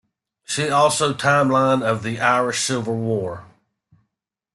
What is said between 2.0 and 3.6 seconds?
the Irish Civil War"